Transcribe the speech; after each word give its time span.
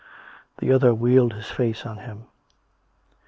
The 0.57 0.71
other 0.73 0.95
wheeled 0.95 1.33
his 1.33 1.51
face 1.51 1.85
on 1.85 1.99
him. 1.99 2.25